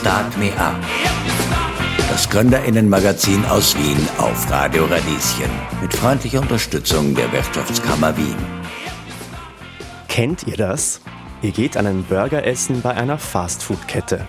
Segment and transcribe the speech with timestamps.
[0.00, 0.76] Start Me Up.
[2.08, 5.50] Das Gründerinnenmagazin aus Wien auf Radio Radieschen.
[5.82, 8.36] Mit freundlicher Unterstützung der Wirtschaftskammer Wien.
[10.06, 11.00] Kennt ihr das?
[11.42, 14.26] Ihr geht einen Burger essen bei einer Fastfood-Kette.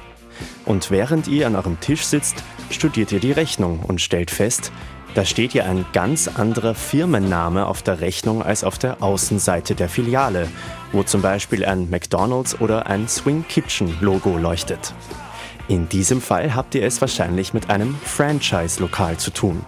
[0.66, 4.72] Und während ihr an eurem Tisch sitzt, studiert ihr die Rechnung und stellt fest,
[5.14, 9.90] da steht ja ein ganz anderer Firmenname auf der Rechnung als auf der Außenseite der
[9.90, 10.48] Filiale,
[10.94, 14.94] wo zum Beispiel ein McDonald's oder ein Swing Kitchen Logo leuchtet.
[15.70, 19.64] In diesem Fall habt ihr es wahrscheinlich mit einem Franchise-Lokal zu tun.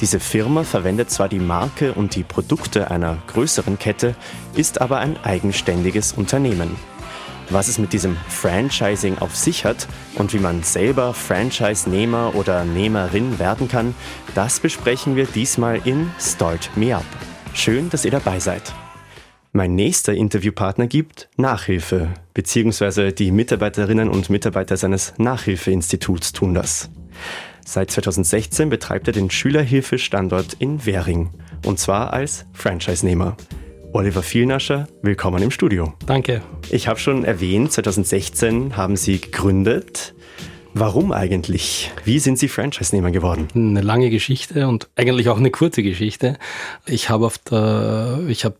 [0.00, 4.16] Diese Firma verwendet zwar die Marke und die Produkte einer größeren Kette,
[4.54, 6.74] ist aber ein eigenständiges Unternehmen.
[7.50, 13.38] Was es mit diesem Franchising auf sich hat und wie man selber Franchise-Nehmer oder Nehmerin
[13.38, 13.94] werden kann,
[14.34, 17.04] das besprechen wir diesmal in Start Me Up.
[17.52, 18.72] Schön, dass ihr dabei seid.
[19.56, 26.90] Mein nächster Interviewpartner gibt Nachhilfe, beziehungsweise die Mitarbeiterinnen und Mitarbeiter seines Nachhilfeinstituts tun das.
[27.64, 31.30] Seit 2016 betreibt er den Schülerhilfestandort in Währing,
[31.64, 33.38] und zwar als Franchise-Nehmer.
[33.94, 35.94] Oliver Vielnascher, willkommen im Studio.
[36.04, 36.42] Danke.
[36.68, 40.14] Ich habe schon erwähnt, 2016 haben Sie gegründet.
[40.74, 41.90] Warum eigentlich?
[42.04, 43.48] Wie sind Sie Franchise-Nehmer geworden?
[43.54, 46.36] Eine lange Geschichte und eigentlich auch eine kurze Geschichte.
[46.84, 48.56] Ich habe auf der, ich habe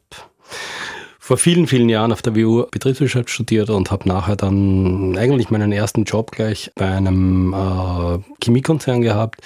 [1.26, 5.72] vor vielen, vielen Jahren auf der WU Betriebswirtschaft studiert und habe nachher dann eigentlich meinen
[5.72, 9.40] ersten Job gleich bei einem äh, Chemiekonzern gehabt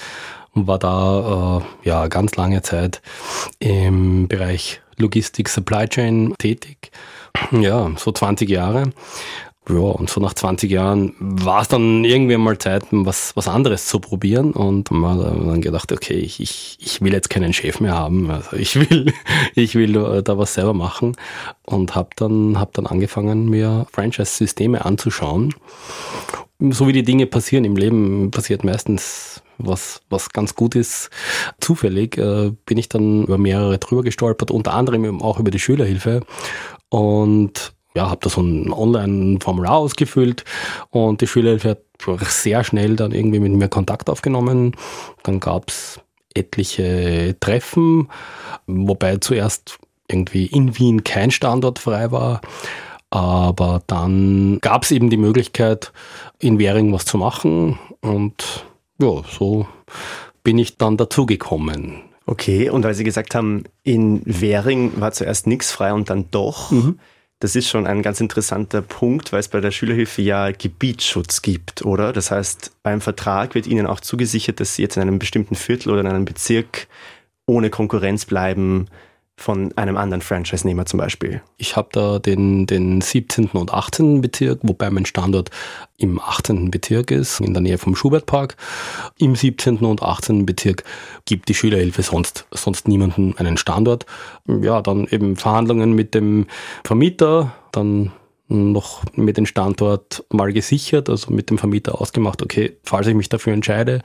[0.53, 3.01] und war da äh, ja ganz lange Zeit
[3.61, 6.91] im Bereich Logistik, Supply Chain tätig.
[7.51, 8.93] Ja, so 20 Jahre.
[9.69, 13.87] Ja, und so nach 20 Jahren war es dann irgendwie mal Zeit, was, was anderes
[13.87, 14.53] zu probieren.
[14.53, 18.31] Und man hat dann gedacht, okay, ich, ich, ich will jetzt keinen Chef mehr haben.
[18.31, 19.13] Also ich will,
[19.55, 21.15] ich will da was selber machen.
[21.67, 25.55] Und habe dann, hab dann angefangen, mir Franchise-Systeme anzuschauen.
[26.59, 31.11] So wie die Dinge passieren im Leben, passiert meistens was, was ganz gut ist.
[31.61, 36.23] Zufällig äh, bin ich dann über mehrere drüber gestolpert, unter anderem auch über die Schülerhilfe
[36.89, 40.45] und ja, habe da so ein Online-Formular ausgefüllt
[40.91, 41.81] und die Schülerhilfe hat
[42.29, 44.77] sehr schnell dann irgendwie mit mir Kontakt aufgenommen.
[45.23, 46.01] Dann gab's
[46.35, 48.09] etliche Treffen,
[48.67, 49.79] wobei zuerst
[50.09, 52.41] irgendwie in Wien kein Standort frei war.
[53.11, 55.93] Aber dann gab's eben die Möglichkeit,
[56.39, 58.65] in Währing was zu machen und
[59.01, 59.67] ja, so
[60.45, 62.03] bin ich dann dazugekommen.
[62.27, 66.71] Okay, und weil Sie gesagt haben, in Währing war zuerst nichts frei und dann doch.
[66.71, 67.01] Mhm.
[67.41, 71.83] Das ist schon ein ganz interessanter Punkt, weil es bei der Schülerhilfe ja Gebietsschutz gibt,
[71.87, 72.13] oder?
[72.13, 75.91] Das heißt, beim Vertrag wird Ihnen auch zugesichert, dass Sie jetzt in einem bestimmten Viertel
[75.91, 76.87] oder in einem Bezirk
[77.47, 78.89] ohne Konkurrenz bleiben,
[79.41, 81.41] von einem anderen Franchise-Nehmer zum Beispiel?
[81.57, 83.47] Ich habe da den, den 17.
[83.47, 84.21] und 18.
[84.21, 85.51] Bezirk, wobei mein Standort
[85.97, 86.71] im 18.
[86.71, 88.57] Bezirk ist, in der Nähe vom Schubertpark.
[89.19, 89.79] Im 17.
[89.79, 90.45] und 18.
[90.45, 90.85] Bezirk
[91.25, 94.05] gibt die Schülerhilfe sonst, sonst niemanden einen Standort.
[94.47, 96.47] Ja, dann eben Verhandlungen mit dem
[96.85, 98.13] Vermieter, dann
[98.49, 103.29] noch mit dem Standort mal gesichert, also mit dem Vermieter ausgemacht, okay, falls ich mich
[103.29, 104.03] dafür entscheide.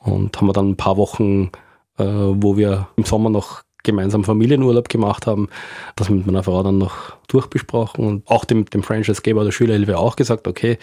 [0.00, 1.50] Und haben wir dann ein paar Wochen,
[1.98, 5.48] äh, wo wir im Sommer noch gemeinsam Familienurlaub gemacht haben,
[5.94, 10.16] das mit meiner Frau dann noch durchbesprochen und auch dem, dem Franchise-Geber der Schülerhilfe auch
[10.16, 10.78] gesagt, okay,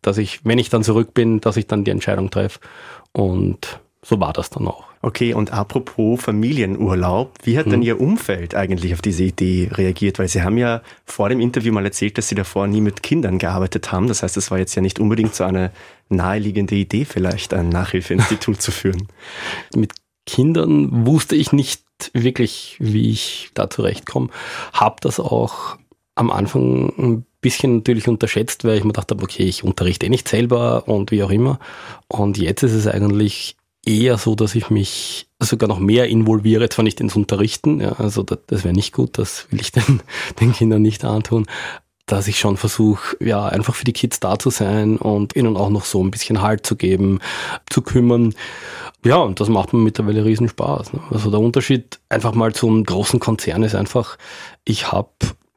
[0.00, 2.60] dass ich, wenn ich dann zurück bin, dass ich dann die Entscheidung treffe.
[3.12, 4.84] Und so war das dann auch.
[5.02, 7.72] Okay, und apropos Familienurlaub, wie hat hm.
[7.72, 10.18] denn Ihr Umfeld eigentlich auf diese Idee reagiert?
[10.18, 13.38] Weil Sie haben ja vor dem Interview mal erzählt, dass Sie davor nie mit Kindern
[13.38, 14.08] gearbeitet haben.
[14.08, 15.72] Das heißt, es war jetzt ja nicht unbedingt so eine
[16.08, 19.08] naheliegende Idee, vielleicht ein Nachhilfeinstitut zu führen.
[19.74, 19.92] Mit
[20.26, 21.82] Kindern wusste ich nicht
[22.12, 24.28] wirklich, wie ich da zurechtkomme.
[24.72, 25.76] Habe das auch
[26.14, 30.28] am Anfang ein bisschen natürlich unterschätzt, weil ich mir dachte, okay, ich unterrichte eh nicht
[30.28, 31.58] selber und wie auch immer.
[32.08, 36.84] Und jetzt ist es eigentlich eher so, dass ich mich sogar noch mehr involviere, zwar
[36.84, 40.00] nicht ins Unterrichten, ja, also das, das wäre nicht gut, das will ich den,
[40.40, 41.46] den Kindern nicht antun,
[42.06, 45.70] dass ich schon versuche, ja, einfach für die Kids da zu sein und ihnen auch
[45.70, 47.20] noch so ein bisschen Halt zu geben,
[47.70, 48.34] zu kümmern.
[49.04, 50.92] Ja, und das macht mir mittlerweile riesen Spaß.
[50.92, 51.00] Ne?
[51.10, 54.18] Also der Unterschied einfach mal zum großen Konzern ist einfach,
[54.64, 55.10] ich habe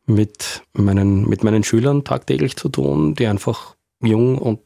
[0.06, 4.62] mit meinen, mit meinen Schülern tagtäglich zu tun, die einfach jung und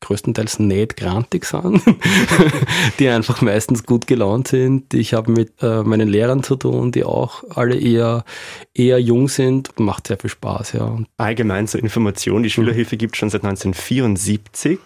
[0.00, 1.82] größtenteils nicht grantig sind,
[2.98, 4.92] die einfach meistens gut gelaunt sind.
[4.94, 8.24] Ich habe mit äh, meinen Lehrern zu tun, die auch alle eher,
[8.74, 9.78] eher jung sind.
[9.80, 10.98] Macht sehr viel Spaß, ja.
[11.16, 14.78] Allgemein zur Information, die Schülerhilfe gibt schon seit 1974.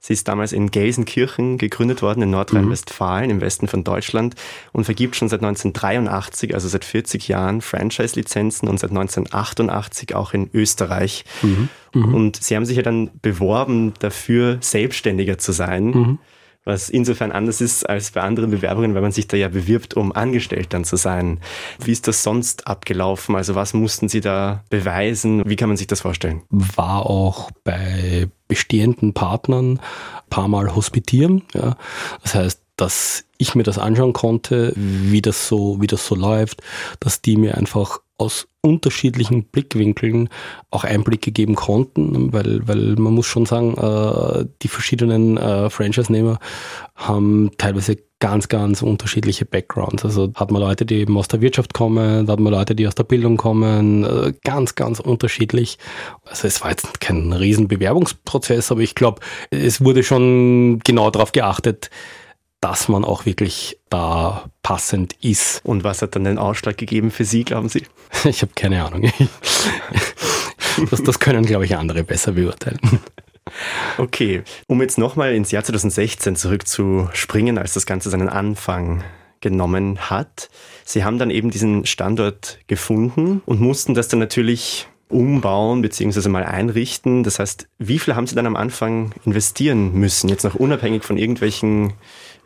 [0.00, 3.30] Sie ist damals in Gelsenkirchen gegründet worden, in Nordrhein-Westfalen, mhm.
[3.30, 4.36] im Westen von Deutschland
[4.72, 10.50] und vergibt schon seit 1983, also seit 40 Jahren, Franchise-Lizenzen und seit 1988 auch in
[10.54, 11.24] Österreich.
[11.42, 11.68] Mhm.
[11.94, 12.14] Mhm.
[12.14, 16.18] Und Sie haben sich ja dann beworben, dafür selbstständiger zu sein.
[16.64, 20.12] Was insofern anders ist als bei anderen Bewerbungen, weil man sich da ja bewirbt, um
[20.12, 21.40] angestellt dann zu sein.
[21.82, 23.36] Wie ist das sonst abgelaufen?
[23.36, 25.42] Also was mussten Sie da beweisen?
[25.46, 26.42] Wie kann man sich das vorstellen?
[26.50, 31.42] War auch bei bestehenden Partnern ein paar Mal hospitieren.
[31.54, 31.76] Ja.
[32.22, 36.60] Das heißt, dass ich mir das anschauen konnte, wie das so, wie das so läuft,
[37.00, 40.28] dass die mir einfach aus unterschiedlichen Blickwinkeln
[40.70, 46.40] auch Einblicke geben konnten, weil, weil man muss schon sagen, äh, die verschiedenen äh, Franchise-Nehmer
[46.96, 50.04] haben teilweise ganz, ganz unterschiedliche Backgrounds.
[50.04, 52.88] Also hat man Leute, die eben aus der Wirtschaft kommen, da hat man Leute, die
[52.88, 55.78] aus der Bildung kommen, äh, ganz, ganz unterschiedlich.
[56.24, 59.20] Also es war jetzt kein Riesenbewerbungsprozess, aber ich glaube,
[59.50, 61.90] es wurde schon genau darauf geachtet,
[62.60, 65.60] dass man auch wirklich da passend ist.
[65.64, 67.84] Und was hat dann den Ausschlag gegeben für Sie, glauben Sie?
[68.24, 69.10] Ich habe keine Ahnung.
[70.90, 72.78] Das, das können, glaube ich, andere besser beurteilen.
[73.96, 79.02] Okay, um jetzt nochmal ins Jahr 2016 zurückzuspringen, als das Ganze seinen Anfang
[79.40, 80.50] genommen hat.
[80.84, 86.28] Sie haben dann eben diesen Standort gefunden und mussten das dann natürlich umbauen bzw.
[86.28, 87.22] mal einrichten.
[87.22, 91.16] Das heißt, wie viel haben Sie dann am Anfang investieren müssen, jetzt noch unabhängig von
[91.16, 91.94] irgendwelchen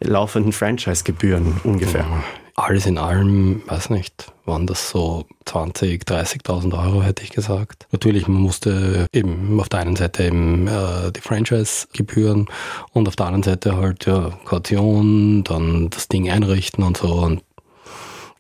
[0.03, 2.07] laufenden Franchise-Gebühren ungefähr?
[2.55, 7.87] Alles in allem, weiß nicht, waren das so 20, 30.000 Euro, hätte ich gesagt.
[7.93, 12.49] Natürlich, man musste eben auf der einen Seite eben äh, die Franchise-Gebühren
[12.93, 17.43] und auf der anderen Seite halt ja, Kaution, dann das Ding einrichten und so und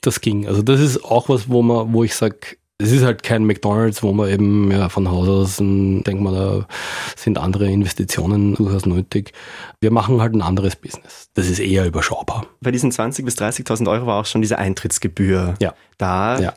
[0.03, 0.47] das ging.
[0.47, 4.03] Also das ist auch was, wo man, wo ich sage, es ist halt kein McDonalds,
[4.03, 6.67] wo man eben ja, von Haus aus denkt man, da
[7.17, 9.33] sind andere Investitionen durchaus nötig.
[9.81, 11.31] Wir machen halt ein anderes Business.
[11.35, 12.47] Das ist eher überschaubar.
[12.61, 15.75] Bei diesen 20.000 bis 30.000 Euro war auch schon diese Eintrittsgebühr ja.
[15.99, 16.41] da.
[16.41, 16.55] Ja.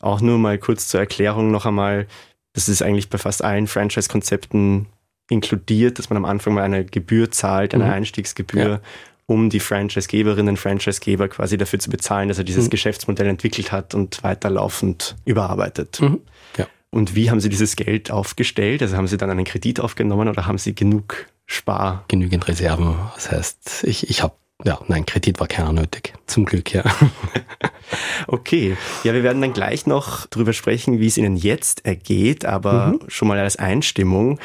[0.00, 2.06] Auch nur mal kurz zur Erklärung noch einmal.
[2.52, 4.86] Das ist eigentlich bei fast allen Franchise-Konzepten
[5.30, 7.90] inkludiert, dass man am Anfang mal eine Gebühr zahlt, eine mhm.
[7.90, 8.68] Einstiegsgebühr.
[8.68, 8.80] Ja
[9.28, 12.70] um die Franchise-Geberinnen, Franchise-Geber quasi dafür zu bezahlen, dass er dieses mhm.
[12.70, 16.00] Geschäftsmodell entwickelt hat und weiterlaufend überarbeitet.
[16.00, 16.22] Mhm.
[16.56, 16.66] Ja.
[16.90, 18.80] Und wie haben Sie dieses Geld aufgestellt?
[18.80, 22.06] Also haben Sie dann einen Kredit aufgenommen oder haben Sie genug Spar?
[22.08, 22.96] Genügend Reserven.
[23.14, 26.14] Das heißt, ich, ich habe ja, nein, Kredit war keiner nötig.
[26.26, 26.82] Zum Glück, ja.
[28.26, 28.76] okay.
[29.04, 33.00] Ja, wir werden dann gleich noch drüber sprechen, wie es Ihnen jetzt ergeht, aber mhm.
[33.06, 34.40] schon mal als Einstimmung.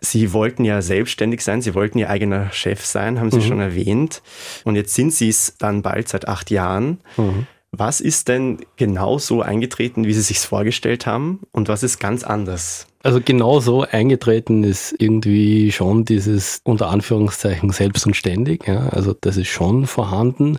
[0.00, 3.42] Sie wollten ja selbstständig sein, Sie wollten Ihr eigener Chef sein, haben Sie mhm.
[3.42, 4.22] schon erwähnt.
[4.64, 7.00] Und jetzt sind Sie es dann bald seit acht Jahren.
[7.16, 7.48] Mhm.
[7.72, 11.40] Was ist denn genau so eingetreten, wie Sie sich vorgestellt haben?
[11.50, 12.86] Und was ist ganz anders?
[13.02, 18.66] Also genau so eingetreten ist irgendwie schon dieses unter Anführungszeichen selbst und ständig.
[18.66, 18.88] Ja.
[18.88, 20.58] Also das ist schon vorhanden.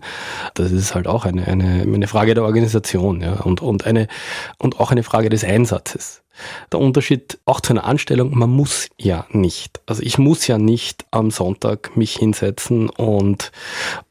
[0.54, 3.42] Das ist halt auch eine, eine, eine Frage der Organisation ja.
[3.42, 4.08] und, und, eine,
[4.58, 6.22] und auch eine Frage des Einsatzes.
[6.72, 9.82] Der Unterschied auch zu einer Anstellung, man muss ja nicht.
[9.86, 13.52] Also ich muss ja nicht am Sonntag mich hinsetzen und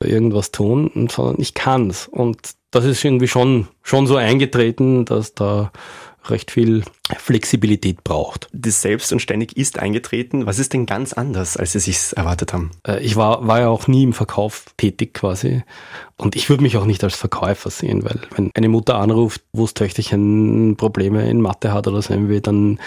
[0.01, 2.07] irgendwas tun, sondern ich kann's.
[2.07, 2.37] Und
[2.71, 5.73] das ist irgendwie schon, schon so eingetreten, dass da
[6.31, 6.85] recht viel
[7.17, 8.49] Flexibilität braucht.
[8.53, 10.47] Das selbst und ständig ist eingetreten.
[10.47, 12.71] Was ist denn ganz anders, als Sie sich erwartet haben?
[12.87, 15.63] Äh, ich war, war ja auch nie im Verkauf tätig quasi.
[16.17, 19.63] Und ich würde mich auch nicht als Verkäufer sehen, weil wenn eine Mutter anruft, wo
[19.63, 22.81] das Töchterchen Probleme in Mathe hat oder so irgendwie, dann,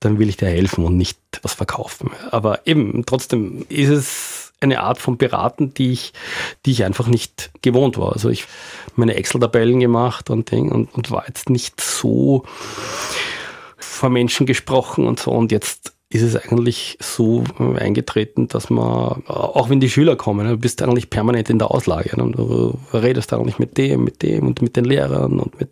[0.00, 2.10] dann will ich dir helfen und nicht was verkaufen.
[2.30, 6.12] Aber eben, trotzdem ist es eine Art von Beraten, die ich,
[6.66, 8.12] die ich einfach nicht gewohnt war.
[8.12, 8.46] Also ich
[8.96, 12.44] meine Excel-Tabellen gemacht und, Ding und, und war jetzt nicht so
[13.76, 15.30] vor Menschen gesprochen und so.
[15.30, 20.56] Und jetzt ist es eigentlich so eingetreten, dass man, auch wenn die Schüler kommen, du
[20.56, 24.62] bist eigentlich permanent in der Auslage und du redest eigentlich mit dem, mit dem und
[24.62, 25.70] mit den Lehrern und mit,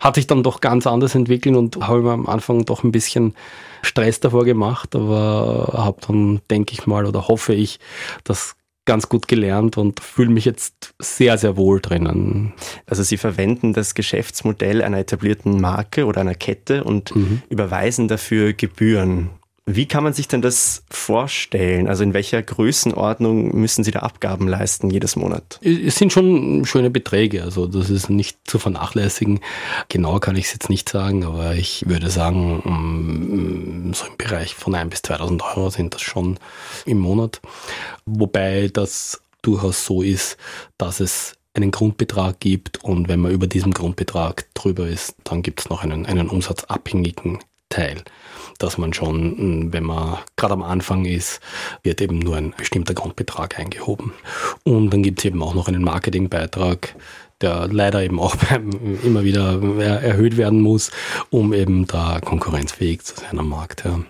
[0.00, 3.34] hat sich dann doch ganz anders entwickelt und habe mir am Anfang doch ein bisschen
[3.82, 7.78] Stress davor gemacht, aber habe dann, denke ich mal, oder hoffe ich,
[8.24, 12.54] das ganz gut gelernt und fühle mich jetzt sehr, sehr wohl drinnen.
[12.86, 17.42] Also Sie verwenden das Geschäftsmodell einer etablierten Marke oder einer Kette und mhm.
[17.48, 19.30] überweisen dafür Gebühren.
[19.70, 21.88] Wie kann man sich denn das vorstellen?
[21.88, 25.60] Also in welcher Größenordnung müssen Sie da Abgaben leisten jedes Monat?
[25.62, 29.40] Es sind schon schöne Beträge, also das ist nicht zu vernachlässigen.
[29.90, 34.54] Genau kann ich es jetzt nicht sagen, aber ich würde sagen, mm, so im Bereich
[34.54, 36.38] von 1.000 bis 2.000 Euro sind das schon
[36.86, 37.42] im Monat.
[38.06, 40.38] Wobei das durchaus so ist,
[40.78, 45.60] dass es einen Grundbetrag gibt und wenn man über diesem Grundbetrag drüber ist, dann gibt
[45.60, 48.02] es noch einen, einen umsatzabhängigen Teil
[48.58, 51.40] dass man schon, wenn man gerade am Anfang ist,
[51.82, 54.12] wird eben nur ein bestimmter Grundbetrag eingehoben.
[54.64, 56.94] Und dann gibt es eben auch noch einen Marketingbeitrag,
[57.40, 58.34] der leider eben auch
[59.04, 59.62] immer wieder
[60.02, 60.90] erhöht werden muss,
[61.30, 63.84] um eben da konkurrenzfähig zu sein am Markt.
[63.84, 64.00] Ja.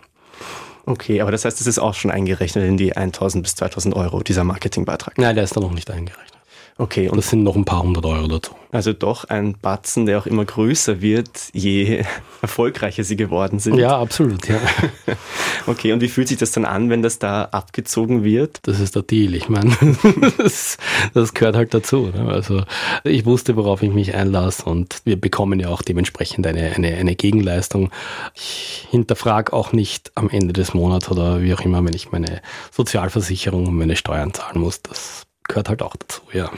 [0.86, 4.22] Okay, aber das heißt, es ist auch schon eingerechnet in die 1000 bis 2000 Euro,
[4.22, 5.18] dieser Marketingbeitrag?
[5.18, 6.37] Nein, der ist da noch nicht eingerechnet.
[6.80, 7.08] Okay.
[7.08, 8.52] Und das sind noch ein paar hundert Euro dazu.
[8.70, 12.04] Also doch ein Batzen, der auch immer größer wird, je
[12.42, 13.78] erfolgreicher sie geworden sind.
[13.78, 14.60] Ja, absolut, ja.
[15.66, 18.60] okay, und wie fühlt sich das dann an, wenn das da abgezogen wird?
[18.62, 19.34] Das ist der Deal.
[19.34, 19.76] Ich meine,
[20.38, 20.78] das,
[21.14, 22.12] das, gehört halt dazu.
[22.14, 22.28] Ne?
[22.28, 22.62] Also
[23.02, 27.16] ich wusste, worauf ich mich einlasse und wir bekommen ja auch dementsprechend eine, eine, eine
[27.16, 27.90] Gegenleistung.
[28.36, 32.40] Ich hinterfrage auch nicht am Ende des Monats oder wie auch immer, wenn ich meine
[32.70, 34.80] Sozialversicherung und meine Steuern zahlen muss.
[34.82, 36.50] Das gehört halt auch dazu, ja.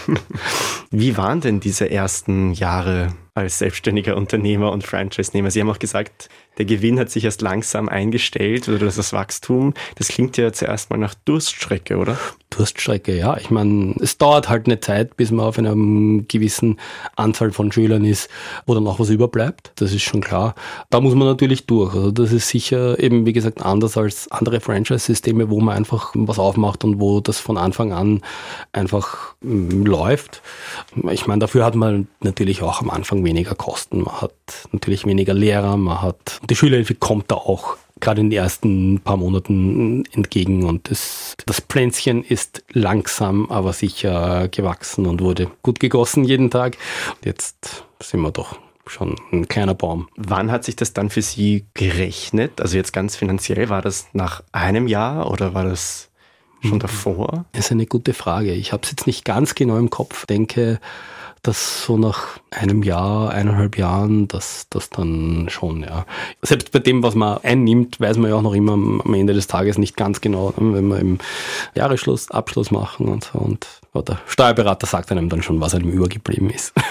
[0.90, 5.50] Wie waren denn diese ersten Jahre als selbstständiger Unternehmer und Franchise-Nehmer?
[5.50, 6.28] Sie haben auch gesagt,
[6.58, 9.72] der Gewinn hat sich erst langsam eingestellt oder das Wachstum.
[9.96, 12.18] Das klingt ja zuerst mal nach Durststrecke, oder?
[12.50, 13.36] Durststrecke, ja.
[13.38, 15.74] Ich meine, es dauert halt eine Zeit, bis man auf einer
[16.26, 16.78] gewissen
[17.16, 18.28] Anzahl von Schülern ist,
[18.66, 19.72] wo dann auch was überbleibt.
[19.76, 20.54] Das ist schon klar.
[20.90, 21.94] Da muss man natürlich durch.
[21.94, 26.38] Also das ist sicher eben, wie gesagt, anders als andere Franchise-Systeme, wo man einfach was
[26.38, 28.20] aufmacht und wo das von Anfang an
[28.72, 30.42] einfach mm, läuft.
[31.10, 34.02] Ich meine, dafür hat man natürlich auch am Anfang weniger Kosten.
[34.02, 34.34] Man hat
[34.72, 39.16] natürlich weniger Lehrer, man hat, die Schülerhilfe kommt da auch gerade in den ersten paar
[39.16, 46.24] Monaten entgegen und das, das Pflänzchen ist langsam, aber sicher gewachsen und wurde gut gegossen
[46.24, 46.78] jeden Tag.
[47.24, 50.08] Jetzt sind wir doch schon ein kleiner Baum.
[50.16, 52.60] Wann hat sich das dann für Sie gerechnet?
[52.60, 56.08] Also jetzt ganz finanziell, war das nach einem Jahr oder war das
[56.62, 56.80] schon mhm.
[56.80, 57.44] davor?
[57.52, 58.52] Das ist eine gute Frage.
[58.52, 60.26] Ich habe es jetzt nicht ganz genau im Kopf.
[60.26, 60.80] Denke,
[61.42, 66.04] dass so nach einem Jahr, eineinhalb Jahren, dass das dann schon, ja.
[66.42, 69.46] Selbst bei dem, was man einnimmt, weiß man ja auch noch immer am Ende des
[69.46, 71.18] Tages nicht ganz genau, wenn wir im
[71.74, 73.38] Jahresschluss Abschluss machen und so.
[73.38, 76.72] Und der Steuerberater sagt einem dann schon, was einem übergeblieben ist.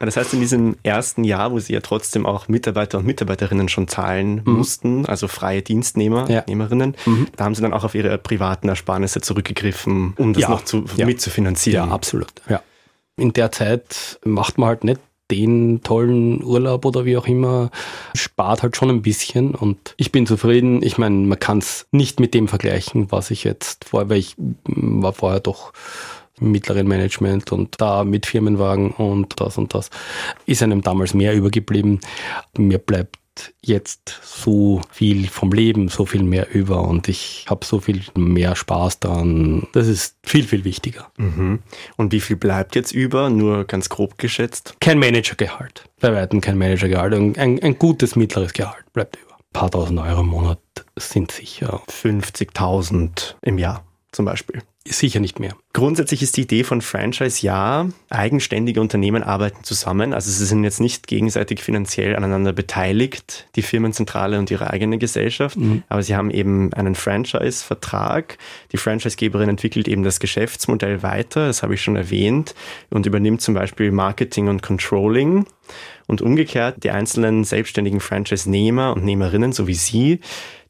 [0.00, 3.88] Das heißt, in diesem ersten Jahr, wo Sie ja trotzdem auch Mitarbeiter und Mitarbeiterinnen schon
[3.88, 4.52] zahlen mhm.
[4.52, 6.44] mussten, also freie Dienstnehmer, ja.
[6.46, 7.28] Nehmerinnen, mhm.
[7.36, 10.48] da haben Sie dann auch auf Ihre privaten Ersparnisse zurückgegriffen, um das ja.
[10.48, 11.06] noch zu, ja.
[11.06, 11.88] mitzufinanzieren.
[11.88, 12.32] Ja, absolut.
[12.48, 12.62] Ja.
[13.18, 17.70] In der Zeit macht man halt nicht den tollen Urlaub oder wie auch immer,
[18.14, 20.82] spart halt schon ein bisschen und ich bin zufrieden.
[20.82, 24.34] Ich meine, man kann es nicht mit dem vergleichen, was ich jetzt vorher, weil ich
[24.64, 25.72] war vorher doch
[26.40, 29.90] im mittleren Management und da mit Firmenwagen und das und das
[30.46, 32.00] ist einem damals mehr übergeblieben.
[32.56, 33.16] Mir bleibt
[33.60, 38.56] jetzt so viel vom Leben, so viel mehr über und ich habe so viel mehr
[38.56, 39.66] Spaß daran.
[39.72, 41.10] Das ist viel, viel wichtiger.
[41.16, 41.60] Mhm.
[41.96, 43.30] Und wie viel bleibt jetzt über?
[43.30, 44.74] Nur ganz grob geschätzt?
[44.80, 45.84] Kein Managergehalt.
[46.00, 47.14] Bei weitem kein Managergehalt.
[47.14, 49.34] Ein, ein gutes mittleres Gehalt bleibt über.
[49.34, 50.60] Ein paar tausend Euro im Monat
[50.96, 51.82] sind sicher.
[51.88, 54.62] 50.000 im Jahr zum Beispiel.
[54.86, 55.54] Sicher nicht mehr.
[55.74, 60.14] Grundsätzlich ist die Idee von Franchise ja, eigenständige Unternehmen arbeiten zusammen.
[60.14, 65.58] Also sie sind jetzt nicht gegenseitig finanziell aneinander beteiligt, die Firmenzentrale und ihre eigene Gesellschaft,
[65.58, 65.82] mhm.
[65.88, 68.38] aber sie haben eben einen Franchise-Vertrag.
[68.72, 72.54] Die Franchisegeberin entwickelt eben das Geschäftsmodell weiter, das habe ich schon erwähnt,
[72.88, 75.46] und übernimmt zum Beispiel Marketing und Controlling.
[76.06, 80.20] Und umgekehrt, die einzelnen selbstständigen Franchise-Nehmer und Nehmerinnen, so wie Sie,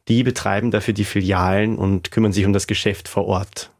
[0.09, 3.71] die betreiben dafür die Filialen und kümmern sich um das Geschäft vor Ort.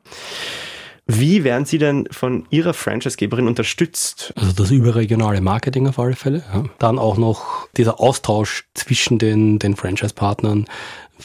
[1.11, 4.35] Wie werden Sie denn von Ihrer Franchisegeberin unterstützt?
[4.37, 6.45] Also das überregionale Marketing auf alle Fälle.
[6.53, 6.65] Ja.
[6.79, 10.67] Dann auch noch dieser Austausch zwischen den, den Franchise-Partnern,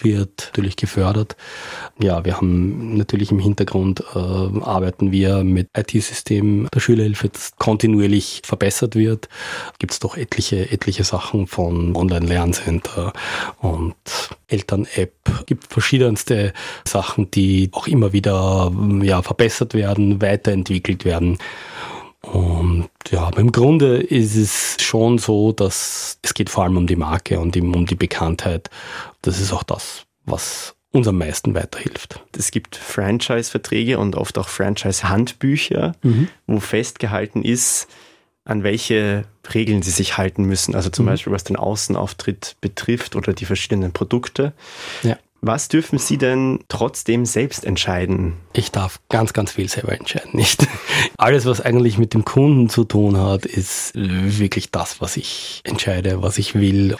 [0.01, 1.35] wird natürlich gefördert.
[2.01, 8.41] Ja, wir haben natürlich im Hintergrund äh, arbeiten wir mit IT-Systemen der Schülerhilfe, das kontinuierlich
[8.43, 9.29] verbessert wird.
[9.79, 13.13] Gibt es doch etliche, etliche Sachen von Online-Lerncenter
[13.59, 13.95] und
[14.47, 15.13] Eltern-App.
[15.45, 16.53] Gibt verschiedenste
[16.87, 18.71] Sachen, die auch immer wieder
[19.01, 21.37] ja, verbessert werden, weiterentwickelt werden.
[22.23, 26.87] Und ja, aber im Grunde ist es schon so, dass es geht vor allem um
[26.87, 28.69] die Marke und um die Bekanntheit.
[29.21, 32.21] Das ist auch das, was uns am meisten weiterhilft.
[32.37, 36.29] Es gibt Franchise-Verträge und oft auch Franchise-Handbücher, mhm.
[36.47, 37.87] wo festgehalten ist,
[38.45, 40.75] an welche Regeln sie sich halten müssen.
[40.75, 41.09] Also zum mhm.
[41.09, 44.53] Beispiel, was den Außenauftritt betrifft oder die verschiedenen Produkte.
[45.01, 45.17] Ja.
[45.45, 48.37] Was dürfen Sie denn trotzdem selbst entscheiden?
[48.53, 50.29] Ich darf ganz, ganz viel selber entscheiden.
[50.33, 50.65] Nicht
[51.17, 56.21] alles, was eigentlich mit dem Kunden zu tun hat, ist wirklich das, was ich entscheide,
[56.21, 56.95] was ich will.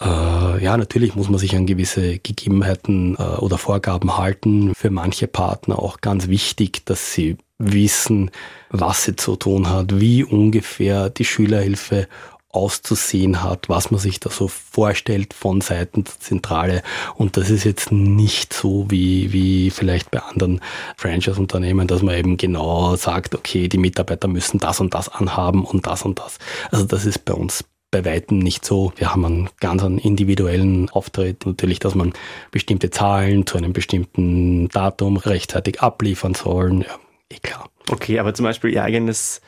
[0.00, 4.74] Äh, ja, natürlich muss man sich an gewisse Gegebenheiten äh, oder Vorgaben halten.
[4.74, 8.30] Für manche Partner auch ganz wichtig, dass sie wissen,
[8.70, 12.08] was sie zu tun hat, wie ungefähr die Schülerhilfe
[12.52, 16.82] auszusehen hat, was man sich da so vorstellt von Seiten der Zentrale.
[17.16, 20.60] Und das ist jetzt nicht so wie, wie vielleicht bei anderen
[20.96, 25.86] Franchise-Unternehmen, dass man eben genau sagt, okay, die Mitarbeiter müssen das und das anhaben und
[25.86, 26.38] das und das.
[26.70, 28.92] Also das ist bei uns bei weitem nicht so.
[28.96, 31.46] Wir haben einen ganz einen individuellen Auftritt.
[31.46, 32.12] Natürlich, dass man
[32.50, 36.80] bestimmte Zahlen zu einem bestimmten Datum rechtzeitig abliefern sollen.
[36.80, 36.98] Ja,
[37.30, 37.68] eh klar.
[37.90, 39.42] Okay, aber zum Beispiel Ihr eigenes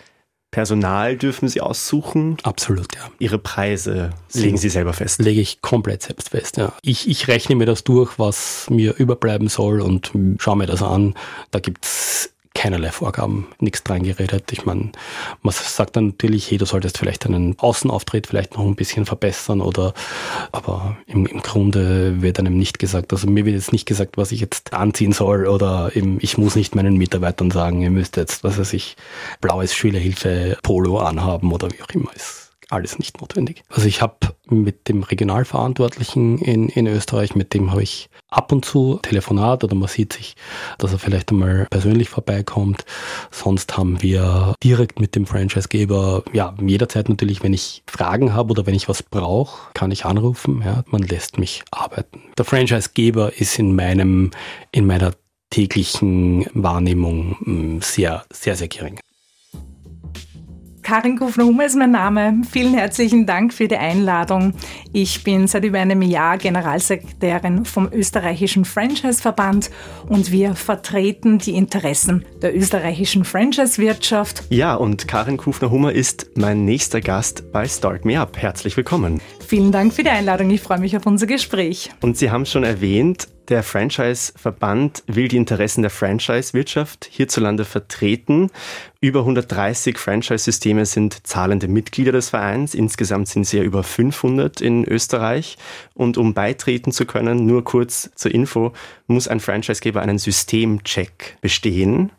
[0.54, 2.36] Personal dürfen Sie aussuchen?
[2.44, 3.10] Absolut, ja.
[3.18, 5.20] Ihre Preise legen Sie selber fest?
[5.20, 6.72] Lege ich komplett selbst fest, ja.
[6.80, 11.14] Ich, ich rechne mir das durch, was mir überbleiben soll und schaue mir das an.
[11.50, 12.33] Da gibt's
[12.64, 14.50] keinerlei Vorgaben, nichts dran geredet.
[14.50, 14.90] Ich meine,
[15.42, 19.60] man sagt dann natürlich, hey, du solltest vielleicht deinen Außenauftritt vielleicht noch ein bisschen verbessern
[19.60, 19.92] oder,
[20.50, 24.32] aber im, im Grunde wird einem nicht gesagt, also mir wird jetzt nicht gesagt, was
[24.32, 28.44] ich jetzt anziehen soll oder eben, ich muss nicht meinen Mitarbeitern sagen, ihr müsst jetzt,
[28.44, 28.96] was weiß ich,
[29.42, 32.14] blaues Schülerhilfe Polo anhaben oder wie auch immer.
[32.16, 33.62] Ist alles nicht notwendig.
[33.68, 38.64] Also ich habe mit dem Regionalverantwortlichen in, in Österreich, mit dem habe ich ab und
[38.64, 40.34] zu Telefonat oder man sieht sich,
[40.78, 42.84] dass er vielleicht einmal persönlich vorbeikommt.
[43.30, 48.66] Sonst haben wir direkt mit dem Franchisegeber, ja, jederzeit natürlich, wenn ich Fragen habe oder
[48.66, 50.62] wenn ich was brauche, kann ich anrufen.
[50.64, 52.22] Ja, man lässt mich arbeiten.
[52.36, 54.30] Der Franchisegeber ist in meinem,
[54.72, 55.12] in meiner
[55.50, 58.98] täglichen Wahrnehmung hm, sehr, sehr, sehr gering.
[60.84, 62.42] Karin Kufner-Hummer ist mein Name.
[62.50, 64.52] Vielen herzlichen Dank für die Einladung.
[64.92, 69.70] Ich bin seit über einem Jahr Generalsekretärin vom österreichischen Franchise-Verband
[70.08, 74.44] und wir vertreten die Interessen der österreichischen Franchise-Wirtschaft.
[74.50, 78.36] Ja, und Karin Kufner-Hummer ist mein nächster Gast bei Start Me Up.
[78.36, 79.22] Herzlich willkommen.
[79.40, 80.50] Vielen Dank für die Einladung.
[80.50, 81.92] Ich freue mich auf unser Gespräch.
[82.02, 88.50] Und Sie haben schon erwähnt, der Franchise-Verband will die Interessen der Franchise-Wirtschaft hierzulande vertreten.
[89.00, 92.74] Über 130 Franchise-Systeme sind zahlende Mitglieder des Vereins.
[92.74, 95.58] Insgesamt sind es ja über 500 in Österreich.
[95.94, 98.72] Und um beitreten zu können, nur kurz zur Info,
[99.06, 102.10] muss ein Franchisegeber einen Systemcheck bestehen.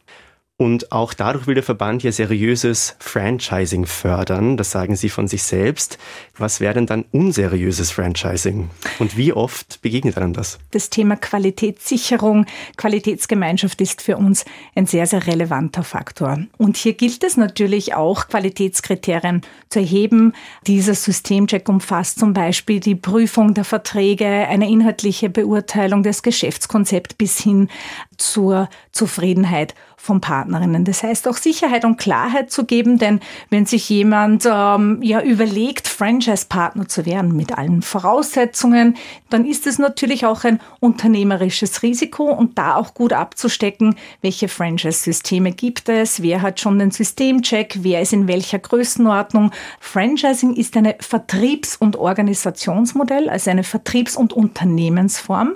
[0.58, 4.56] Und auch dadurch will der Verband ja seriöses Franchising fördern.
[4.56, 5.98] Das sagen Sie von sich selbst.
[6.38, 8.70] Was wäre denn dann unseriöses Franchising?
[9.00, 10.58] Und wie oft begegnet einem das?
[10.72, 12.46] Das Thema Qualitätssicherung,
[12.78, 14.46] Qualitätsgemeinschaft ist für uns
[14.76, 16.40] ein sehr, sehr relevanter Faktor.
[16.58, 20.32] Und hier gilt es natürlich auch, Qualitätskriterien zu erheben.
[20.68, 27.42] Dieser Systemcheck umfasst zum Beispiel die Prüfung der Verträge, eine inhaltliche Beurteilung des Geschäftskonzepts bis
[27.42, 27.68] hin
[28.16, 30.86] zur Zufriedenheit von Partnerinnen.
[30.86, 35.88] Das heißt auch Sicherheit und Klarheit zu geben, denn wenn sich jemand ähm, ja überlegt,
[35.88, 38.98] Franchise-Partner zu werden mit allen Voraussetzungen,
[39.32, 45.52] dann ist es natürlich auch ein unternehmerisches Risiko und da auch gut abzustecken, welche Franchise-Systeme
[45.52, 49.52] gibt es, wer hat schon den Systemcheck, wer ist in welcher Größenordnung.
[49.80, 55.54] Franchising ist eine Vertriebs- und Organisationsmodell, also eine Vertriebs- und Unternehmensform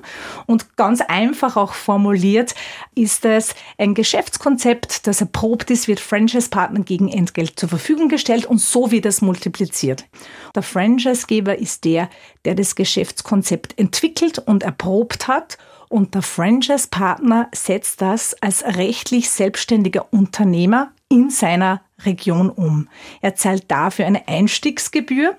[0.47, 2.55] und ganz einfach auch formuliert
[2.95, 8.45] ist es ein Geschäfts Konzept, das erprobt ist, wird Franchise-Partnern gegen Entgelt zur Verfügung gestellt
[8.45, 10.06] und so wird es multipliziert.
[10.56, 12.10] Der Franchise-Geber ist der,
[12.45, 15.58] der das Geschäftskonzept entwickelt und erprobt hat
[15.89, 22.88] und der Franchise-Partner setzt das als rechtlich selbstständiger Unternehmer in seiner Region um.
[23.21, 25.36] Er zahlt dafür eine Einstiegsgebühr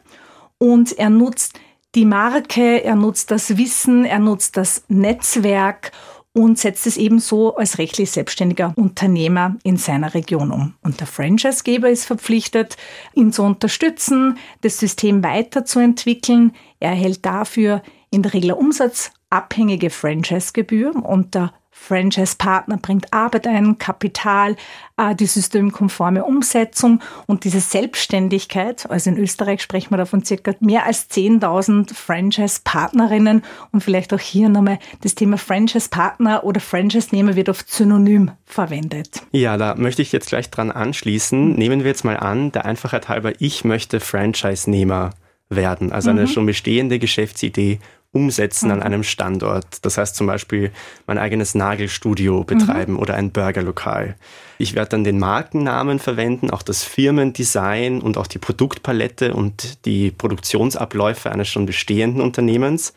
[0.58, 1.58] und er nutzt
[1.94, 5.92] die Marke, er nutzt das Wissen, er nutzt das Netzwerk
[6.32, 10.74] und setzt es ebenso als rechtlich selbstständiger Unternehmer in seiner Region um.
[10.82, 12.76] Und der Franchisegeber ist verpflichtet,
[13.14, 16.52] ihn zu unterstützen, das System weiterzuentwickeln.
[16.78, 24.56] Er erhält dafür in der Regel umsatzabhängige Franchisegebühr und der Franchise-Partner bringt Arbeit ein, Kapital,
[24.96, 28.90] äh, die systemkonforme Umsetzung und diese Selbstständigkeit.
[28.90, 34.48] Also in Österreich sprechen wir davon circa mehr als 10.000 Franchise-Partnerinnen und vielleicht auch hier
[34.48, 39.22] nochmal das Thema Franchise-Partner oder Franchise-Nehmer wird oft synonym verwendet.
[39.32, 41.54] Ja, da möchte ich jetzt gleich dran anschließen.
[41.54, 45.10] Nehmen wir jetzt mal an, der Einfachheit halber, ich möchte Franchise-Nehmer
[45.48, 46.26] werden, also eine mhm.
[46.28, 47.80] schon bestehende Geschäftsidee
[48.12, 48.72] umsetzen mhm.
[48.72, 49.84] an einem Standort.
[49.84, 50.72] Das heißt zum Beispiel
[51.06, 52.98] mein eigenes Nagelstudio betreiben mhm.
[52.98, 54.16] oder ein Burgerlokal.
[54.58, 60.10] Ich werde dann den Markennamen verwenden, auch das Firmendesign und auch die Produktpalette und die
[60.10, 62.92] Produktionsabläufe eines schon bestehenden Unternehmens.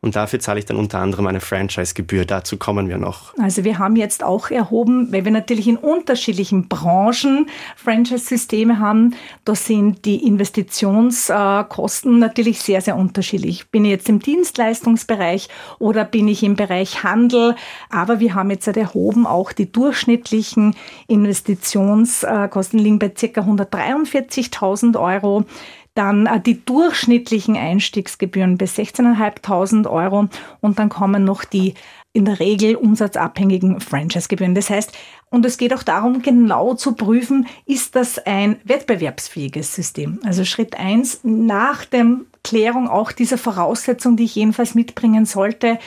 [0.00, 2.26] Und dafür zahle ich dann unter anderem eine Franchise-Gebühr.
[2.26, 3.34] Dazu kommen wir noch.
[3.38, 9.54] Also wir haben jetzt auch erhoben, weil wir natürlich in unterschiedlichen Branchen Franchise-Systeme haben, da
[9.54, 13.70] sind die Investitionskosten natürlich sehr, sehr unterschiedlich.
[13.70, 17.56] Bin ich jetzt im Dienstleistungsbereich oder bin ich im Bereich Handel?
[17.90, 20.76] Aber wir haben jetzt erhoben, auch die durchschnittlichen
[21.08, 23.40] Investitionskosten liegen bei ca.
[23.40, 25.44] 143.000 Euro.
[25.96, 30.28] Dann äh, die durchschnittlichen Einstiegsgebühren bis 16.500 Euro
[30.60, 31.74] und dann kommen noch die
[32.12, 34.54] in der Regel umsatzabhängigen Franchise-Gebühren.
[34.54, 34.92] Das heißt,
[35.28, 40.18] und es geht auch darum, genau zu prüfen, ist das ein wettbewerbsfähiges System?
[40.24, 42.06] Also Schritt eins nach der
[42.42, 45.78] Klärung auch dieser Voraussetzung, die ich jedenfalls mitbringen sollte,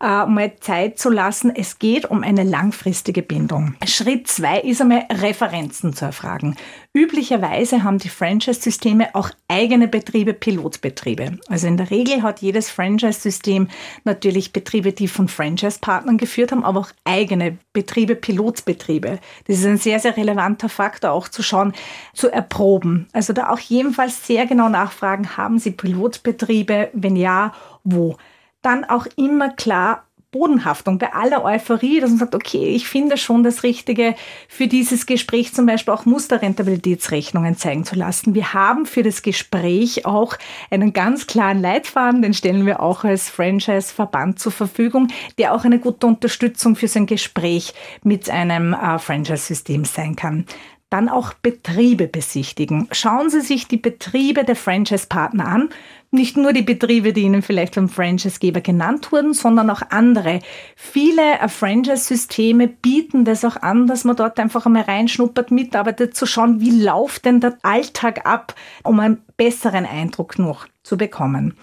[0.00, 1.54] äh, mal Zeit zu lassen.
[1.54, 3.74] Es geht um eine langfristige Bindung.
[3.86, 6.56] Schritt zwei ist einmal Referenzen zu erfragen.
[6.94, 11.38] Üblicherweise haben die Franchise-Systeme auch eigene Betriebe, Pilotbetriebe.
[11.48, 13.68] Also in der Regel hat jedes Franchise-System
[14.04, 19.18] natürlich Betriebe, die von Franchise-Partnern geführt haben, aber auch eigene Betriebe, Pilotbetriebe.
[19.46, 21.74] Das ist ein sehr, sehr relevanter Faktor, auch zu schauen,
[22.14, 23.06] zu erproben.
[23.12, 26.88] Also da auch jedenfalls sehr genau nachfragen, haben Sie Pilotbetriebe?
[26.94, 27.52] Wenn ja,
[27.84, 28.16] wo?
[28.62, 33.42] dann auch immer klar Bodenhaftung bei aller Euphorie, dass man sagt, okay, ich finde schon
[33.42, 34.14] das Richtige
[34.46, 38.34] für dieses Gespräch zum Beispiel auch Musterrentabilitätsrechnungen zeigen zu lassen.
[38.34, 40.36] Wir haben für das Gespräch auch
[40.70, 45.78] einen ganz klaren Leitfaden, den stellen wir auch als Franchise-Verband zur Verfügung, der auch eine
[45.78, 50.44] gute Unterstützung für sein Gespräch mit einem äh, Franchise-System sein kann
[50.90, 52.88] dann auch Betriebe besichtigen.
[52.92, 55.68] Schauen Sie sich die Betriebe der Franchise-Partner an.
[56.10, 60.40] Nicht nur die Betriebe, die Ihnen vielleicht vom Franchise-Geber genannt wurden, sondern auch andere.
[60.74, 66.24] Viele äh, Franchise-Systeme bieten das auch an, dass man dort einfach einmal reinschnuppert, mitarbeitet, zu
[66.24, 71.54] schauen, wie läuft denn der Alltag ab, um einen besseren Eindruck noch zu bekommen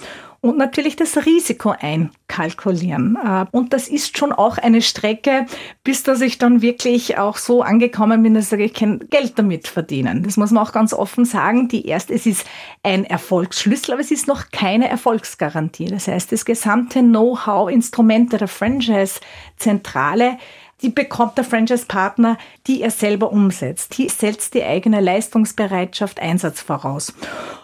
[0.45, 3.17] und natürlich das Risiko einkalkulieren.
[3.23, 5.45] Äh, und das ist schon auch eine Strecke,
[5.84, 10.23] bis dass ich dann wirklich auch so angekommen bin, dass ich kann Geld damit verdienen.
[10.23, 11.67] Das muss man auch ganz offen sagen.
[11.67, 12.45] Die erste, es ist
[12.84, 15.88] ein Erfolgsschlüssel, aber es ist noch keine Erfolgsgarantie.
[15.88, 20.38] Das heißt, das gesamte Know-how, Instrumente der Franchise-Zentrale
[20.85, 23.97] die bekommt der Franchise-Partner, die er selber umsetzt.
[23.97, 27.11] Die setzt die eigene Leistungsbereitschaft, Einsatz voraus.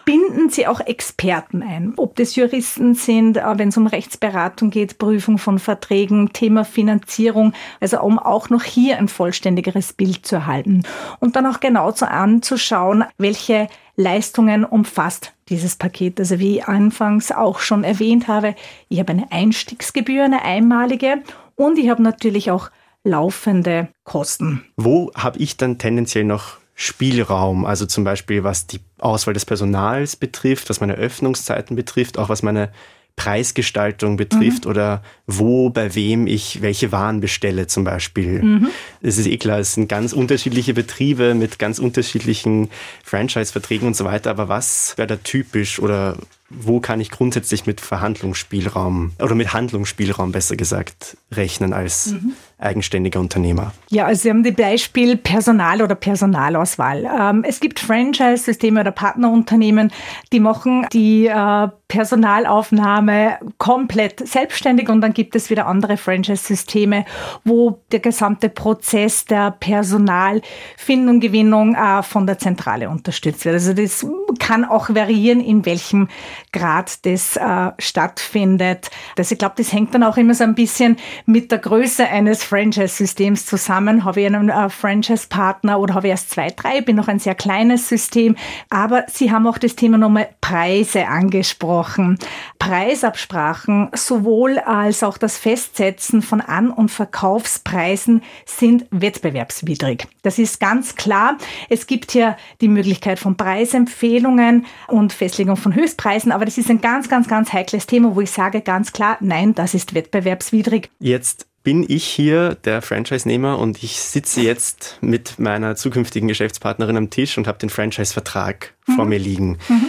[0.04, 4.98] Binden Sie auch Experten ein, ob das Juristen sind, äh, wenn es um Rechtsberatung geht,
[4.98, 10.82] Prüfung von Verträgen, Thema Finanzierung, also um auch noch hier ein vollständigeres Bild zu erhalten.
[11.20, 16.18] Und dann auch genau zu anzuschauen, welche Leistungen umfasst dieses Paket.
[16.18, 18.56] Also wie ich anfangs auch schon erwähnt habe,
[18.88, 21.22] ich habe eine Einstiegsgebühr, eine einmalige
[21.54, 22.70] und ich habe natürlich auch
[23.04, 24.64] laufende Kosten.
[24.76, 30.16] Wo habe ich dann tendenziell noch Spielraum, also zum Beispiel was die Auswahl des Personals
[30.16, 32.72] betrifft, was meine Öffnungszeiten betrifft, auch was meine
[33.14, 34.70] Preisgestaltung betrifft mhm.
[34.70, 38.42] oder wo, bei wem ich welche Waren bestelle zum Beispiel.
[38.42, 38.68] Mhm.
[39.02, 42.70] Es ist eh klar, es sind ganz unterschiedliche Betriebe mit ganz unterschiedlichen
[43.04, 46.16] Franchise-Verträgen und so weiter, aber was wäre da typisch oder
[46.48, 52.32] wo kann ich grundsätzlich mit Verhandlungsspielraum oder mit Handlungsspielraum besser gesagt rechnen als mhm.
[52.62, 53.72] Eigenständiger Unternehmer?
[53.90, 57.04] Ja, also Sie haben das Beispiel Personal oder Personalauswahl.
[57.04, 59.92] Ähm, es gibt Franchise-Systeme oder Partnerunternehmen,
[60.32, 67.04] die machen die äh, Personalaufnahme komplett selbstständig und dann gibt es wieder andere Franchise-Systeme,
[67.44, 73.54] wo der gesamte Prozess der Personalfindung, Gewinnung äh, von der Zentrale unterstützt wird.
[73.54, 74.06] Also das
[74.38, 76.08] kann auch variieren, in welchem
[76.52, 78.90] Grad das äh, stattfindet.
[79.18, 80.96] Also ich glaube, das hängt dann auch immer so ein bisschen
[81.26, 84.04] mit der Größe eines Franchise-Systems zusammen.
[84.04, 87.34] Habe ich einen äh, Franchise-Partner oder habe ich erst zwei, drei, bin noch ein sehr
[87.34, 88.36] kleines System.
[88.68, 92.18] Aber Sie haben auch das Thema nochmal Preise angesprochen.
[92.58, 100.06] Preisabsprachen sowohl als auch das Festsetzen von An- und Verkaufspreisen sind wettbewerbswidrig.
[100.20, 101.38] Das ist ganz klar.
[101.70, 106.82] Es gibt hier die Möglichkeit von Preisempfehlungen und Festlegung von Höchstpreisen, aber das ist ein
[106.82, 110.90] ganz, ganz, ganz heikles Thema, wo ich sage ganz klar, nein, das ist wettbewerbswidrig.
[110.98, 117.10] Jetzt bin ich hier der Franchise-Nehmer und ich sitze jetzt mit meiner zukünftigen Geschäftspartnerin am
[117.10, 118.92] Tisch und habe den Franchise-Vertrag mhm.
[118.94, 119.58] vor mir liegen.
[119.68, 119.88] Mhm.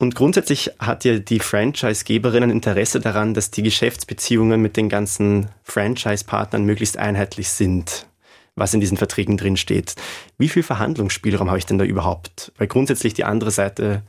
[0.00, 5.48] Und grundsätzlich hat ja die Franchise-Geberin ein Interesse daran, dass die Geschäftsbeziehungen mit den ganzen
[5.64, 8.06] Franchise-Partnern möglichst einheitlich sind,
[8.54, 9.96] was in diesen Verträgen drin steht.
[10.36, 12.52] Wie viel Verhandlungsspielraum habe ich denn da überhaupt?
[12.58, 14.02] Weil grundsätzlich die andere Seite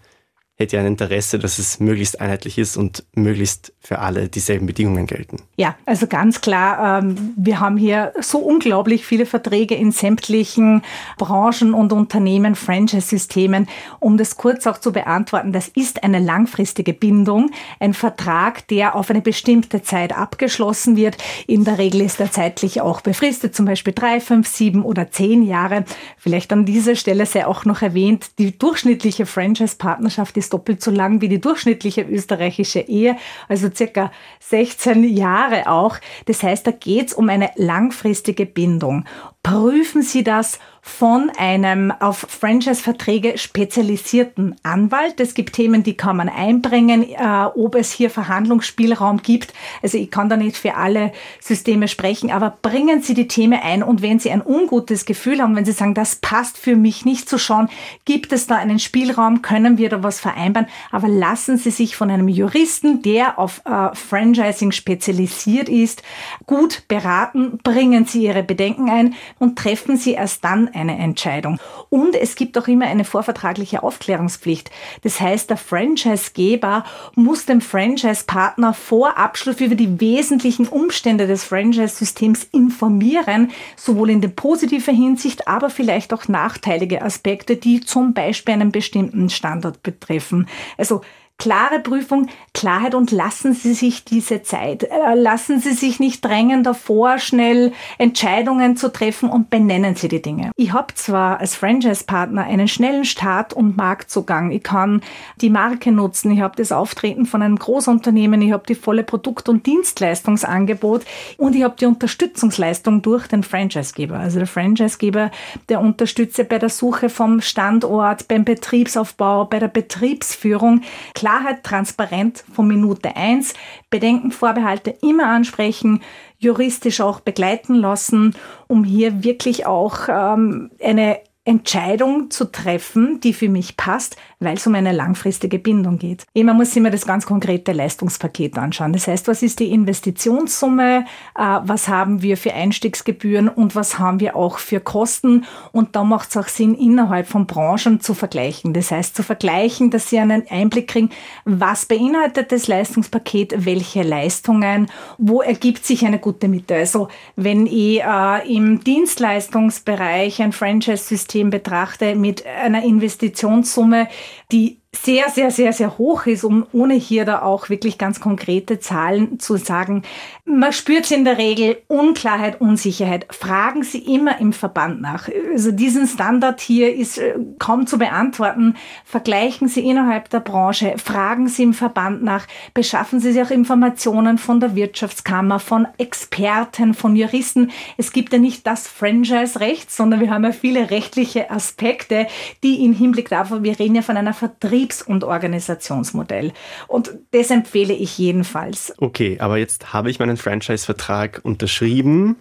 [0.60, 5.08] hätte ja ein Interesse, dass es möglichst einheitlich ist und möglichst für alle dieselben Bedingungen
[5.08, 5.38] gelten.
[5.56, 10.82] Ja, also ganz klar, ähm, wir haben hier so unglaublich viele Verträge in sämtlichen
[11.18, 13.70] Branchen und Unternehmen, Franchise-Systemen.
[14.02, 19.10] Um das kurz auch zu beantworten, das ist eine langfristige Bindung, ein Vertrag, der auf
[19.10, 21.18] eine bestimmte Zeit abgeschlossen wird.
[21.48, 25.42] In der Regel ist er zeitlich auch befristet, zum Beispiel drei, fünf, sieben oder zehn
[25.42, 25.86] Jahre.
[26.18, 30.92] Vielleicht an dieser Stelle sei auch noch erwähnt, die durchschnittliche Franchise-Partnerschaft ist ist doppelt so
[30.92, 35.98] lang wie die durchschnittliche österreichische Ehe, also circa 16 Jahre auch.
[36.26, 39.06] Das heißt, da geht es um eine langfristige Bindung.
[39.44, 40.60] Prüfen Sie das
[40.90, 45.20] von einem auf Franchise-Verträge spezialisierten Anwalt.
[45.20, 49.54] Es gibt Themen, die kann man einbringen, äh, ob es hier Verhandlungsspielraum gibt.
[49.82, 53.84] Also ich kann da nicht für alle Systeme sprechen, aber bringen Sie die Themen ein
[53.84, 57.30] und wenn Sie ein ungutes Gefühl haben, wenn Sie sagen, das passt für mich nicht
[57.30, 57.70] zu schauen,
[58.04, 62.10] gibt es da einen Spielraum, können wir da was vereinbaren, aber lassen Sie sich von
[62.10, 66.04] einem Juristen, der auf äh, Franchising spezialisiert ist,
[66.46, 71.60] gut beraten, bringen Sie Ihre Bedenken ein und treffen Sie erst dann eine Entscheidung.
[71.90, 74.72] Und es gibt auch immer eine vorvertragliche Aufklärungspflicht.
[75.02, 76.84] Das heißt, der Franchisegeber
[77.16, 84.30] muss dem Franchise-Partner vor Abschluss über die wesentlichen Umstände des Franchise-Systems informieren, sowohl in der
[84.30, 90.48] positiven Hinsicht, aber vielleicht auch nachteilige Aspekte, die zum Beispiel einen bestimmten Standort betreffen.
[90.78, 91.02] Also
[91.40, 94.84] klare Prüfung, Klarheit und lassen Sie sich diese Zeit.
[94.84, 100.22] Äh, lassen Sie sich nicht drängen davor, schnell Entscheidungen zu treffen und benennen Sie die
[100.22, 100.52] Dinge.
[100.58, 104.52] Ich habe zwar als Franchise-Partner einen schnellen Start und Marktzugang.
[104.52, 105.02] Ich kann
[105.40, 106.32] die Marke nutzen.
[106.32, 108.42] Ich habe das Auftreten von einem Großunternehmen.
[108.42, 111.06] Ich habe die volle Produkt- und Dienstleistungsangebot
[111.38, 114.20] und ich habe die Unterstützungsleistung durch den Franchisegeber.
[114.20, 115.32] Also der Franchisegeber,
[115.70, 120.82] der unterstütze bei der Suche vom Standort, beim Betriebsaufbau, bei der Betriebsführung.
[121.16, 123.54] Klar Klarheit, transparent von Minute eins,
[123.92, 126.02] Bedenken, Vorbehalte immer ansprechen,
[126.40, 128.34] juristisch auch begleiten lassen,
[128.68, 134.68] um hier wirklich auch ähm, eine Entscheidung zu treffen, die für mich passt, weil es
[134.68, 136.28] um eine langfristige Bindung geht.
[136.34, 138.94] Immer muss ich mir das ganz konkrete Leistungspaket anschauen.
[138.94, 144.20] Das heißt, was ist die Investitionssumme, äh, was haben wir für Einstiegsgebühren und was haben
[144.20, 145.46] wir auch für Kosten.
[145.72, 148.74] Und da macht es auch Sinn, innerhalb von Branchen zu vergleichen.
[148.74, 151.10] Das heißt, zu vergleichen, dass Sie einen Einblick kriegen,
[151.46, 156.76] was beinhaltet das Leistungspaket, welche Leistungen, wo ergibt sich eine gute Mitte.
[156.76, 164.08] Also wenn ich äh, im Dienstleistungsbereich ein Franchise-System System betrachte, mit einer Investitionssumme,
[164.52, 168.80] die sehr, sehr, sehr, sehr hoch ist, um ohne hier da auch wirklich ganz konkrete
[168.80, 170.02] Zahlen zu sagen.
[170.46, 173.28] Man spürt in der Regel Unklarheit, Unsicherheit.
[173.30, 175.30] Fragen Sie immer im Verband nach.
[175.54, 178.76] Also diesen Standard hier ist äh, kaum zu beantworten.
[179.06, 184.40] Vergleichen Sie innerhalb der Branche, fragen Sie im Verband nach, beschaffen Sie sich auch Informationen
[184.40, 187.70] von der Wirtschaftskammer, von Experten, von Juristen.
[187.98, 192.26] Es gibt ja nicht das Franchise-Recht, sondern wir haben ja viele rechtliche Aspekte,
[192.64, 196.54] die im Hinblick darauf, wir reden ja von einer Vertriebs- und Organisationsmodell.
[196.88, 198.94] Und das empfehle ich jedenfalls.
[198.98, 202.38] Okay, aber jetzt habe ich meinen Franchise-Vertrag unterschrieben.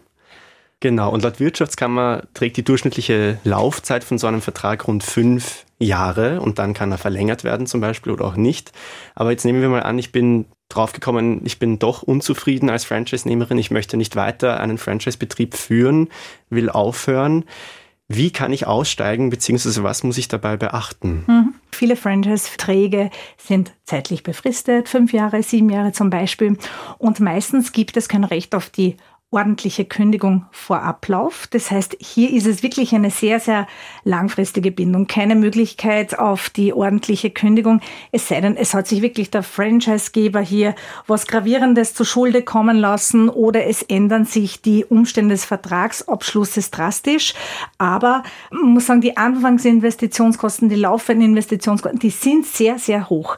[0.80, 6.40] Genau, und laut Wirtschaftskammer trägt die durchschnittliche Laufzeit von so einem Vertrag rund fünf Jahre
[6.40, 8.70] und dann kann er verlängert werden zum Beispiel oder auch nicht.
[9.16, 13.58] Aber jetzt nehmen wir mal an, ich bin draufgekommen, ich bin doch unzufrieden als Franchise-Nehmerin,
[13.58, 16.10] ich möchte nicht weiter einen Franchise-Betrieb führen,
[16.48, 17.44] will aufhören.
[18.08, 21.24] Wie kann ich aussteigen, beziehungsweise was muss ich dabei beachten?
[21.26, 21.54] Mhm.
[21.70, 26.56] Viele Franchise-Verträge sind zeitlich befristet, fünf Jahre, sieben Jahre zum Beispiel.
[26.96, 28.96] Und meistens gibt es kein Recht auf die
[29.30, 31.46] ordentliche Kündigung vor Ablauf.
[31.48, 33.66] Das heißt, hier ist es wirklich eine sehr, sehr
[34.02, 35.06] langfristige Bindung.
[35.06, 37.82] Keine Möglichkeit auf die ordentliche Kündigung.
[38.10, 40.74] Es sei denn, es hat sich wirklich der Franchisegeber hier
[41.06, 47.34] was Gravierendes zu Schulde kommen lassen oder es ändern sich die Umstände des Vertragsabschlusses drastisch.
[47.76, 53.36] Aber man muss sagen, die Anfangsinvestitionskosten, die laufenden Investitionskosten, die sind sehr, sehr hoch.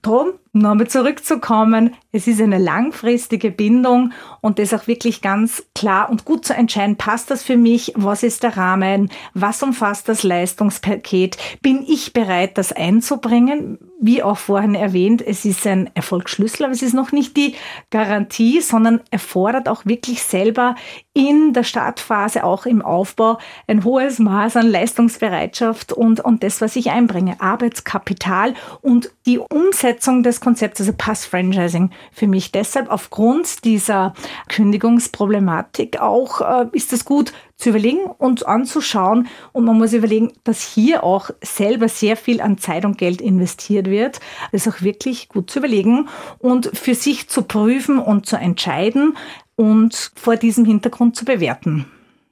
[0.00, 6.24] Drum, nochmal zurückzukommen, es ist eine langfristige Bindung und das auch wirklich ganz klar und
[6.24, 11.36] gut zu entscheiden, passt das für mich, was ist der Rahmen, was umfasst das Leistungspaket,
[11.60, 13.78] bin ich bereit, das einzubringen?
[14.00, 17.54] Wie auch vorhin erwähnt, es ist ein Erfolgsschlüssel, aber es ist noch nicht die
[17.90, 20.74] Garantie, sondern erfordert auch wirklich selber
[21.14, 26.76] in der Startphase, auch im Aufbau, ein hohes Maß an Leistungsbereitschaft und, und das, was
[26.76, 34.14] ich einbringe, Arbeitskapital und die Umsetzung des Konzepts, also Pass-Franchising für mich deshalb aufgrund dieser
[34.48, 39.28] Kündigungsproblematik auch, äh, ist es gut zu überlegen und anzuschauen.
[39.52, 43.88] Und man muss überlegen, dass hier auch selber sehr viel an Zeit und Geld investiert
[43.88, 44.20] wird.
[44.52, 49.16] Das auch wirklich gut zu überlegen und für sich zu prüfen und zu entscheiden
[49.56, 51.86] und vor diesem Hintergrund zu bewerten.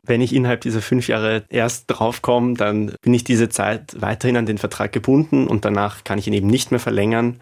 [0.05, 4.47] Wenn ich innerhalb dieser fünf Jahre erst draufkomme, dann bin ich diese Zeit weiterhin an
[4.47, 7.39] den Vertrag gebunden und danach kann ich ihn eben nicht mehr verlängern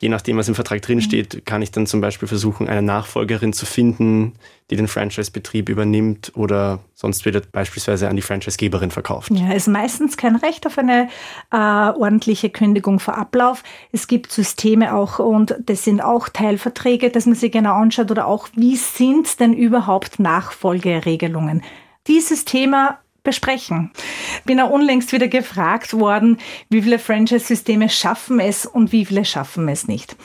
[0.00, 1.44] je nachdem, was im Vertrag drinsteht, mhm.
[1.44, 4.32] kann ich dann zum Beispiel versuchen, eine Nachfolgerin zu finden,
[4.70, 9.30] die den Franchise-Betrieb übernimmt oder sonst wird beispielsweise an die Franchise-Geberin verkauft.
[9.30, 11.08] Ja, ist meistens kein Recht auf eine
[11.52, 13.62] äh, ordentliche Kündigung vor Ablauf.
[13.92, 18.26] Es gibt Systeme auch und das sind auch Teilverträge, dass man sich genau anschaut oder
[18.26, 21.62] auch, wie sind denn überhaupt Nachfolgeregelungen?
[22.06, 23.90] Dieses Thema besprechen.
[24.44, 29.68] Bin auch unlängst wieder gefragt worden, wie viele Franchise-Systeme schaffen es und wie viele schaffen
[29.68, 30.16] es nicht.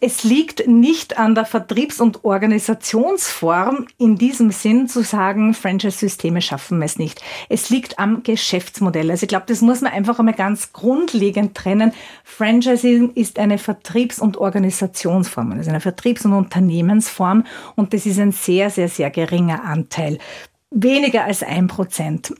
[0.00, 6.82] Es liegt nicht an der Vertriebs- und Organisationsform in diesem Sinn zu sagen, Franchise-Systeme schaffen
[6.82, 7.22] es nicht.
[7.48, 9.10] Es liegt am Geschäftsmodell.
[9.10, 11.92] Also ich glaube, das muss man einfach einmal ganz grundlegend trennen.
[12.24, 17.44] Franchising ist eine Vertriebs- und Organisationsform, also eine Vertriebs- und Unternehmensform
[17.76, 20.18] und das ist ein sehr, sehr, sehr geringer Anteil
[20.74, 22.32] weniger als ein Prozent.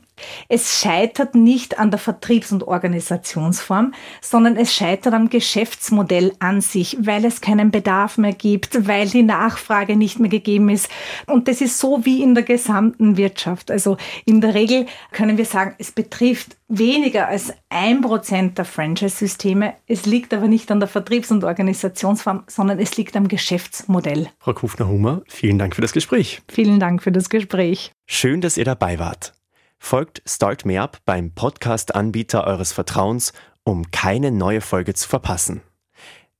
[0.49, 6.97] Es scheitert nicht an der Vertriebs- und Organisationsform, sondern es scheitert am Geschäftsmodell an sich,
[7.01, 10.89] weil es keinen Bedarf mehr gibt, weil die Nachfrage nicht mehr gegeben ist.
[11.27, 13.71] Und das ist so wie in der gesamten Wirtschaft.
[13.71, 19.75] Also in der Regel können wir sagen, es betrifft weniger als ein Prozent der Franchise-Systeme.
[19.87, 24.29] Es liegt aber nicht an der Vertriebs- und Organisationsform, sondern es liegt am Geschäftsmodell.
[24.39, 26.43] Frau Kufner-Hummer, vielen Dank für das Gespräch.
[26.49, 27.93] Vielen Dank für das Gespräch.
[28.07, 29.35] Schön, dass ihr dabei wart.
[29.85, 33.33] Folgt Start Me Up beim Podcast-Anbieter eures Vertrauens,
[33.65, 35.61] um keine neue Folge zu verpassen.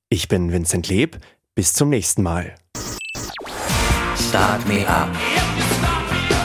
[0.07, 1.17] Ich bin Vincent Leb.
[1.53, 2.55] Bis zum nächsten Mal.
[4.17, 5.09] Start Me Up.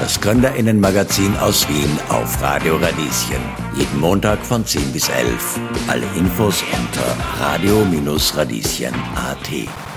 [0.00, 3.42] Das Gründerinnenmagazin aus Wien auf Radio Radieschen.
[3.76, 5.60] Jeden Montag von 10 bis 11.
[5.86, 9.87] Alle Infos unter radio-radieschen.at.